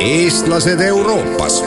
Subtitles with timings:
[0.00, 1.64] eestlased Euroopas.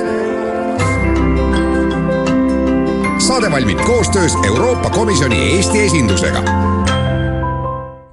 [3.17, 6.43] saade valmib koostöös Euroopa Komisjoni Eesti esindusega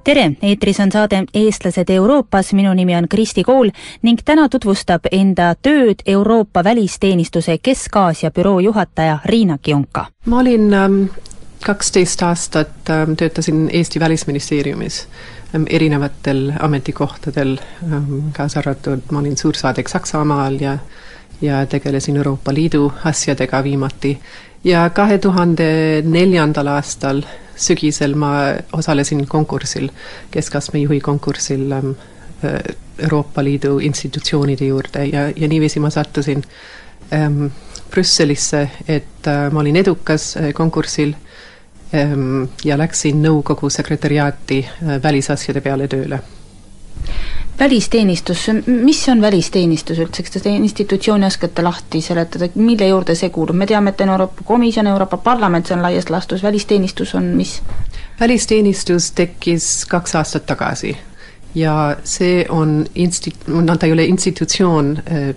[0.03, 3.69] tere, eetris on saade Eestlased Euroopas, minu nimi on Kristi Kool
[4.01, 10.05] ning täna tutvustab enda tööd Euroopa Välisteenistuse Kesk-Aasia büroo juhataja Riina Kionka.
[10.25, 11.03] ma olin ähm,
[11.65, 15.07] kaksteist aastat ähm, töötasin Eesti Välisministeeriumis
[15.55, 17.57] ähm, erinevatel ametikohtadel,
[18.33, 20.77] kaasa arvatud ma olin suursaadik Saksamaal ja
[21.41, 24.19] ja tegelesin Euroopa Liidu asjadega viimati.
[24.63, 27.21] ja kahe tuhande neljandal aastal
[27.55, 28.31] sügisel ma
[28.73, 29.89] osalesin konkursil,
[30.31, 31.73] keskastme juhi konkursil
[32.99, 36.43] Euroopa Liidu institutsioonide juurde ja, ja niiviisi ma sattusin
[37.13, 37.45] ähm,
[37.91, 41.32] Brüsselisse, et äh, ma olin edukas äh, konkursil ähm,
[42.65, 46.19] ja läksin nõukogu sekretäriaati äh, välisasjade peale tööle.
[47.59, 53.29] Välisteenistus, mis on välisteenistus üldse, kas te seda institutsiooni oskate lahti seletada, mille juurde see
[53.29, 57.29] kuulub, me teame, et on Euroopa Komisjon, Euroopa Parlament, see on laias laastus, välisteenistus on
[57.37, 57.59] mis?
[58.19, 60.97] välisteenistus tekkis kaks aastat tagasi
[61.55, 65.35] ja see on insti-, no ta ei ole institutsioon äh,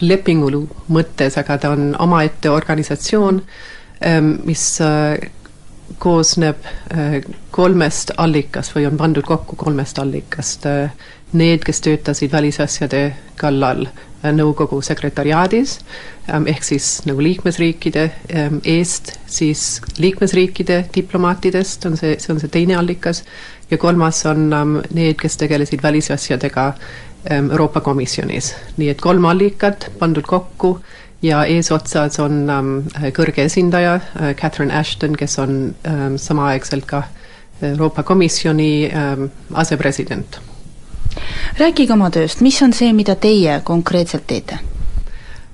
[0.00, 3.40] lepingulu mõttes, aga ta on omaette organisatsioon,
[4.06, 5.16] ähm, mis äh,
[5.98, 7.20] koosneb äh,
[7.50, 10.66] kolmest allikast või on pandud kokku kolmest allikast
[11.32, 13.00] need, kes töötasid välisasjade
[13.40, 15.78] kallal äh, nõukogu sekretariaadis,
[16.30, 22.52] ähm, ehk siis nagu liikmesriikide ähm, eest, siis liikmesriikide diplomaatidest on see, see on see
[22.52, 23.24] teine allikas,
[23.70, 26.72] ja kolmas on ähm, need, kes tegelesid välisasjadega
[27.26, 28.52] Euroopa Komisjonis.
[28.76, 30.76] nii et kolm allikat pandud kokku
[31.22, 32.44] ja eesotsas on
[33.16, 35.74] kõrge esindaja äh, Catherine Ashton, kes on
[36.16, 37.02] samaaegselt ka
[37.62, 38.90] Euroopa Komisjoni
[39.54, 40.40] asepresident
[41.58, 44.58] rääkige oma tööst, mis on see, mida teie konkreetselt teete?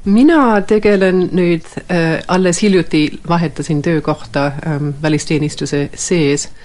[0.05, 6.57] mina tegelen nüüd äh,, alles hiljuti vahetasin töökohta ähm, välisteenistuse sees ähm,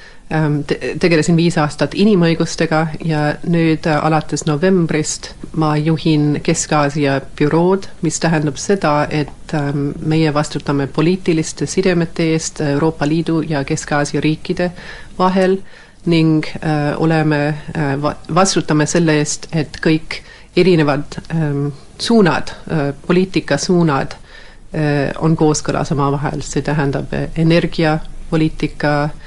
[0.68, 8.20] te, tegelesin viis aastat inimõigustega ja nüüd äh, alates novembrist ma juhin Kesk-Aasia bürood, mis
[8.20, 14.72] tähendab seda, et ähm, meie vastutame poliitiliste sidemete eest Euroopa Liidu ja Kesk-Aasia riikide
[15.18, 15.76] vahel äh,
[16.08, 18.02] ning äh, oleme äh,,
[18.36, 20.22] vastutame selle eest, et kõik
[20.58, 21.68] erinevad ähm,
[22.00, 29.26] suunad äh,, poliitikasuunad äh, on kooskõlas omavahel, see tähendab äh, energiapoliitika ähm,,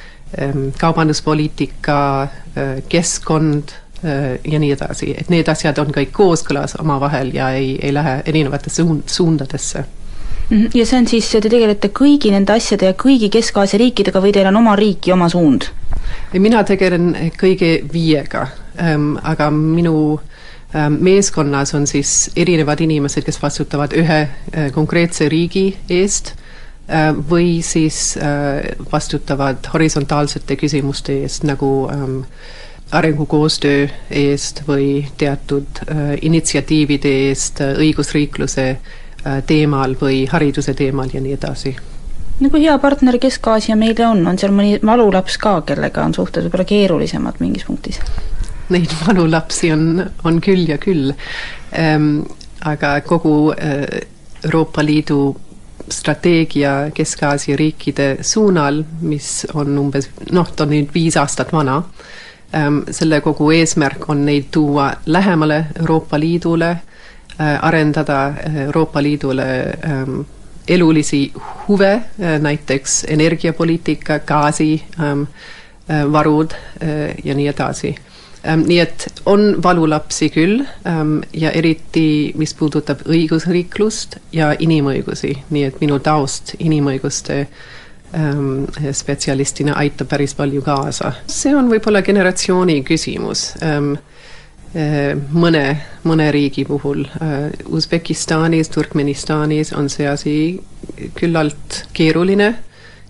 [0.79, 1.97] kaubanduspoliitika
[2.89, 8.21] keskkond ja nii edasi, et need asjad on kõik kooskõlas omavahel ja ei, ei lähe
[8.31, 9.85] erinevatesse suund, suundadesse.
[10.51, 14.33] Mhm, ja see on siis, te tegelete kõigi nende asjade ja kõigi Kesk-Aasia riikidega või
[14.35, 15.69] teil on oma riik ja oma suund?
[16.33, 18.49] mina tegelen kõige viiega.
[18.81, 20.21] Ähm,, aga minu
[20.75, 26.35] ähm, meeskonnas on siis erinevad inimesed, kes vastutavad ühe äh, konkreetse riigi eest
[27.31, 32.17] või siis äh, vastutavad horisontaalsete küsimuste eest, nagu ähm,
[32.93, 41.23] arengukoostöö eest või teatud äh, initsiatiivide eest äh, õigusriikluse äh, teemal või hariduse teemal ja
[41.23, 41.77] nii edasi
[42.41, 46.67] nagu hea partner Kesk-Aasia meile on, on seal mõni valulaps ka, kellega on suhted võib-olla
[46.69, 48.01] keerulisemad mingis punktis?
[48.73, 51.13] Neid valulapsi on, on küll ja küll
[51.79, 52.25] ähm,.
[52.65, 53.87] aga kogu äh,
[54.45, 55.37] Euroopa Liidu
[55.91, 61.83] strateegia Kesk-Aasia riikide suunal, mis on umbes noh, ta on nüüd viis aastat vana
[62.55, 66.81] ähm,, selle kogu eesmärk on neid tuua lähemale Euroopa Liidule äh,,
[67.63, 68.33] arendada
[68.67, 70.21] Euroopa Liidule ähm,
[70.69, 71.33] elulisi
[71.69, 72.03] huve, äh,
[72.41, 77.95] näiteks energiapoliitika, gaasivarud ähm, äh, ja nii edasi
[78.45, 85.67] ähm, nii et on valulapsi küll ähm, ja eriti, mis puudutab õigusriiklust ja inimõigusi, nii
[85.71, 87.47] et minu taust inimõiguste
[88.91, 91.13] spetsialistina aitab päris palju kaasa.
[91.31, 93.45] see on võib-olla generatsiooni küsimus
[94.71, 97.03] Äh, mõne, mõne riigi puhul.
[97.19, 100.35] Äh, Usbekistanis, Turkmenistanis on see asi
[101.19, 102.53] küllalt keeruline.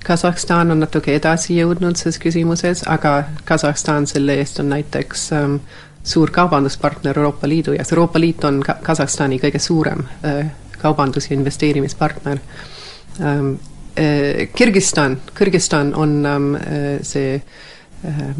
[0.05, 5.56] Kasahstan on natuke edasi jõudnud selles küsimuses, aga Kasahstan selle eest on näiteks ähm,
[6.02, 10.47] suur kaubanduspartner Euroopa Liidu ja Euroopa Liit on ka Kasahstani kõige suurem äh,
[10.79, 12.38] kaubandus- ja investeerimispartner
[13.20, 13.55] ähm,.
[13.99, 17.35] Äh, Kirgistan, Kõrgistan on ähm, äh, see
[18.06, 18.35] äh,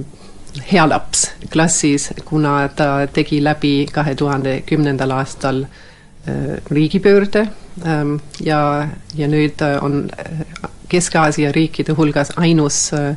[0.73, 7.49] hea laps klassis, kuna ta tegi läbi kahe tuhande kümnendal aastal äh, riigipöörde
[7.85, 13.17] ähm, ja, ja nüüd on äh, Kesk-Aasia riikide hulgas ainus äh,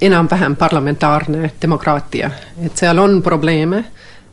[0.00, 2.30] enam-vähem parlamentaarne demokraatia,
[2.64, 3.84] et seal on probleeme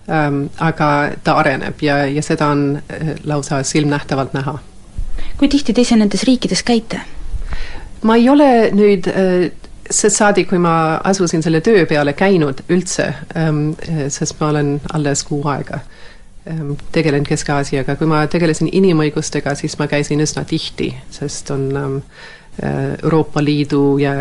[0.09, 4.57] ähm,, aga ta areneb ja, ja seda on äh, lausa silmnähtavalt näha.
[5.37, 7.01] kui tihti te ise nendes riikides käite?
[8.03, 9.51] ma ei ole nüüd äh,
[9.89, 13.71] sest saadik, kui ma asusin selle töö peale, käinud üldse ähm,,
[14.09, 15.79] sest ma olen alles kuu aega
[16.49, 22.01] ähm, tegelenud Kesk-Aasiaga, kui ma tegelesin inimõigustega, siis ma käisin üsna tihti, sest on ähm,
[23.03, 24.15] Euroopa Liidu ja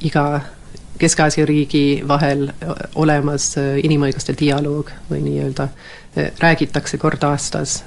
[0.00, 0.24] iga
[1.00, 2.50] Kesk-Aasia riigi vahel
[3.00, 5.68] olemas inimõiguste dialoog või nii-öelda
[6.40, 7.78] räägitakse kord aastas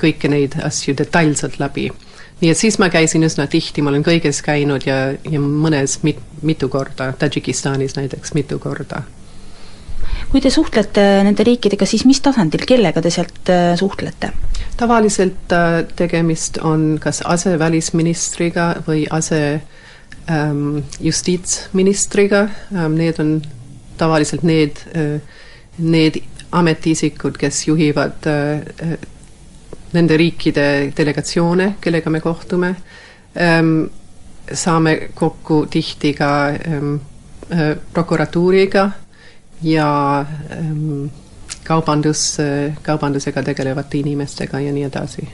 [0.00, 1.90] kõiki neid asju detailselt läbi.
[2.40, 6.20] nii et siis ma käisin üsna tihti, ma olen kõiges käinud ja, ja mõnes mit,
[6.42, 9.02] mitu korda, Tadžikistanis näiteks mitu korda.
[10.30, 14.32] kui te suhtlete nende riikidega, siis mis tasandil, kellega te sealt suhtlete?
[14.76, 15.52] Tavaliselt
[15.96, 19.60] tegemist on kas asevälisministriga või ase
[20.30, 23.42] ähm, justiitsministriga ähm,, need on
[23.96, 25.20] tavaliselt need äh,,
[25.78, 26.22] need
[26.54, 28.96] ametiisikud, kes juhivad äh,
[29.94, 32.74] nende riikide delegatsioone, kellega me kohtume
[33.36, 33.90] ähm,.
[34.52, 36.94] saame kokku tihti ka ähm,
[37.50, 38.90] äh, prokuratuuriga
[39.62, 41.06] ja ähm,
[41.64, 42.36] kaubandus,
[42.82, 45.28] kaubandusega tegelevate inimestega ja nii edasi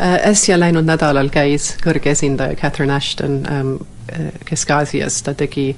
[0.00, 3.70] Äh, äsja läinud nädalal käis kõrge esindaja Catherine Ashton ähm,
[4.12, 5.70] äh, Kesk-Aasias, ta tegi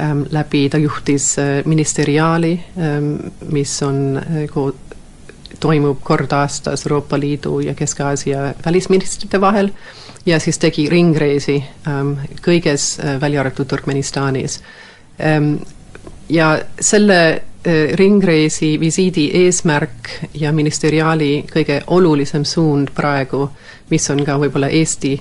[0.00, 3.10] ähm, läbi, ta juhtis äh, ministeriaali ähm,,
[3.52, 4.16] mis on
[5.60, 9.68] toimub kord aastas Euroopa Liidu ja Kesk-Aasia välisministrite vahel
[10.24, 14.62] ja siis tegi ringreisi ähm, kõiges välja arvatud Turkmenistanis
[15.20, 15.58] ähm,.
[16.28, 17.42] ja selle
[17.94, 20.08] ringreisi visiidi eesmärk
[20.40, 23.50] ja ministeriaali kõige olulisem suund praegu,
[23.90, 25.12] mis on ka võib-olla Eesti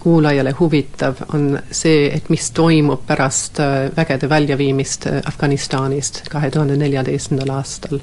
[0.00, 6.76] kuulajale huvitav, on see, et mis toimub pärast äh, vägede väljaviimist äh, Afganistanist kahe tuhande
[6.78, 8.00] neljateistkümnendal aastal.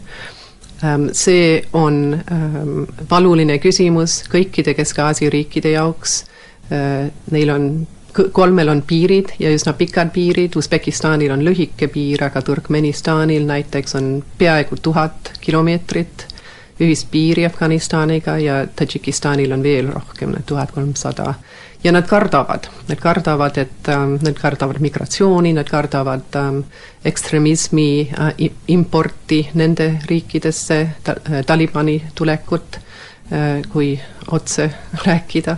[0.84, 6.24] Ähm, see on ähm, valuline küsimus kõikide Kesk-Aasia riikide jaoks,
[6.66, 7.66] neil on
[8.32, 14.24] kolmel on piirid ja üsna pikad piirid, Usbekistanil on lühike piir, aga Turkmenistanil näiteks on
[14.38, 16.28] peaaegu tuhat kilomeetrit
[16.80, 21.34] ühist piiri Afganistaniga ja Tadžikistanil on veel rohkem, tuhat kolmsada.
[21.84, 26.60] ja nad kardavad, nad kardavad, et ähm, nad kardavad migratsiooni, nad kardavad ähm,
[27.06, 32.80] ekstremismi äh, importi nende riikidesse ta,, äh, Talibani tulekut
[33.32, 34.00] äh,, kui
[34.32, 34.72] otse
[35.06, 35.58] rääkida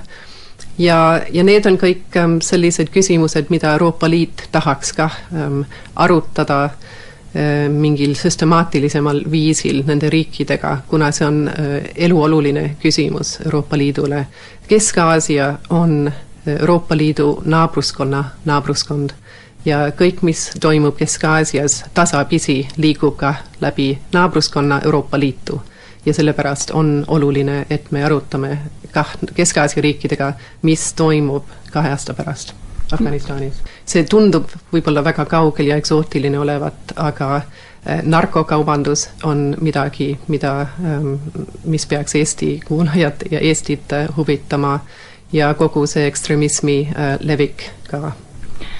[0.78, 5.62] ja, ja need on kõik ähm, sellised küsimused, mida Euroopa Liit tahaks ka ähm,
[5.96, 14.26] arutada äh, mingil süstemaatilisemal viisil nende riikidega, kuna see on äh, eluoluline küsimus Euroopa Liidule.
[14.68, 16.12] Kesk-Aasia on
[16.48, 19.16] Euroopa Liidu naabruskonna naabruskond
[19.66, 25.62] ja kõik, mis toimub Kesk-Aasias, tasapisi liigub ka läbi naabruskonna Euroopa Liitu
[26.07, 28.57] ja sellepärast on oluline, et me arutame
[28.92, 30.31] kah Kesk-Aasia riikidega,
[30.63, 32.54] mis toimub kahe aasta pärast
[32.92, 33.59] Afganistanis.
[33.86, 41.13] see tundub võib-olla väga kaugel ja eksootiline olevat, aga eh, narkokaubandus on midagi, mida, ehm,
[41.65, 44.80] mis peaks Eesti kuulajat ja Eestit huvitama
[45.33, 48.13] ja kogu see ekstremismi eh, levik ka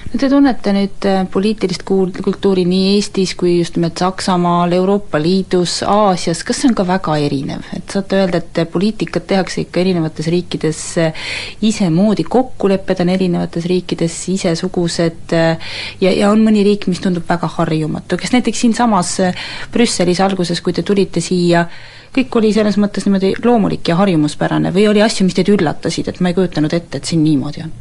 [0.08, 5.20] no te tunnete nüüd äh, poliitilist kuul-, kultuuri nii Eestis kui just nimelt Saksamaal, Euroopa
[5.20, 9.82] Liidus, Aasias, kas see on ka väga erinev, et saate öelda, et poliitikat tehakse ikka
[9.82, 11.28] erinevates riikides äh,
[11.68, 17.50] isemoodi, kokkulepped on erinevates riikides isesugused äh, ja, ja on mõni riik, mis tundub väga
[17.58, 19.14] harjumatu, kas näiteks siinsamas
[19.74, 21.66] Brüsselis alguses, kui te tulite siia,
[22.16, 26.24] kõik oli selles mõttes niimoodi loomulik ja harjumuspärane või oli asju, mis teid üllatasid, et
[26.24, 27.76] ma ei kujutanud ette, et siin niimoodi on?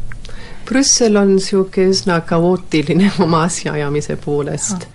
[0.67, 4.87] Brüssel on niisugune üsna kaootiline oma asjaajamise poolest.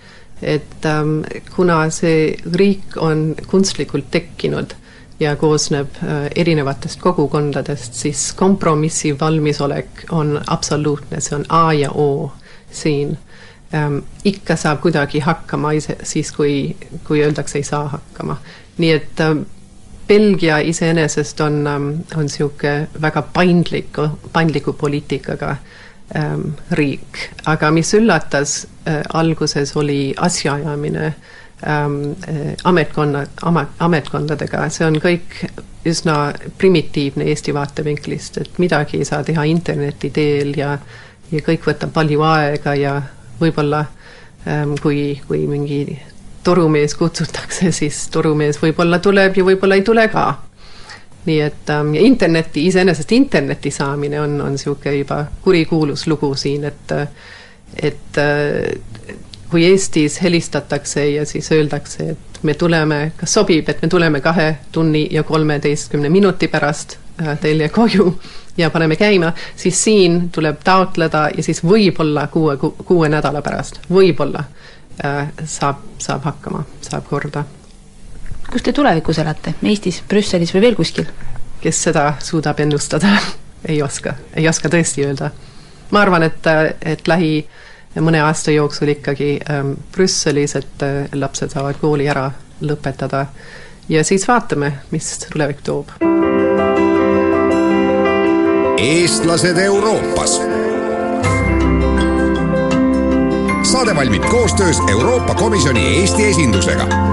[0.43, 1.21] et ähm,
[1.55, 4.73] kuna see riik on kunstlikult tekkinud
[5.21, 12.33] ja koosneb äh, erinevatest kogukondadest, siis kompromissi valmisolek on absoluutne, see on A ja O
[12.71, 13.19] siin
[13.75, 13.99] ähm,.
[14.25, 18.37] ikka saab kuidagi hakkama ise, siis kui, kui öeldakse, ei saa hakkama.
[18.79, 19.47] nii et ähm,
[20.09, 23.99] Belgia iseenesest on, ähm, on niisugune väga paindlik,
[24.33, 25.57] paindliku poliitikaga
[26.17, 31.07] ähm, riik, aga mis üllatas äh, alguses, oli asjaajamine
[31.67, 33.27] ähm, äh, ametkonna,
[33.79, 35.39] ametkondadega, see on kõik
[35.87, 40.77] üsna primitiivne Eesti vaatevinklist, et midagi ei saa teha interneti teel ja
[41.33, 42.95] ja kõik võtab palju aega ja
[43.41, 43.85] võib-olla
[44.47, 45.97] ähm, kui, kui mingi
[46.45, 50.27] torumees kutsutakse, siis torumees võib-olla tuleb ja võib-olla ei tule ka.
[51.27, 56.95] nii et ähm, interneti, iseenesest interneti saamine on, on niisugune juba kurikuulus lugu siin, et
[57.83, 59.17] et äh,
[59.51, 64.57] kui Eestis helistatakse ja siis öeldakse, et me tuleme, kas sobib, et me tuleme kahe
[64.73, 68.15] tunni ja kolmeteistkümne minuti pärast äh, teile koju
[68.57, 74.45] ja paneme käima, siis siin tuleb taotleda ja siis võib-olla kuue, kuue nädala pärast, võib-olla
[75.45, 77.45] saab, saab hakkama, saab korda
[78.53, 81.07] kus te tulevikus elate, Eestis, Brüsselis või veel kuskil?
[81.63, 83.13] kes seda suudab ennustada
[83.71, 85.31] ei oska, ei oska tõesti öelda.
[85.91, 86.49] ma arvan, et,
[86.81, 87.47] et lähi
[88.01, 92.31] mõne aasta jooksul ikkagi ähm, Brüsselis, et äh, lapsed saavad kooli ära
[92.61, 93.27] lõpetada
[93.89, 95.95] ja siis vaatame, mis tulevik toob.
[98.83, 100.41] eestlased Euroopas.
[103.83, 107.12] Saade valmib koostöös Euroopa Komisjoni Eesti esindusega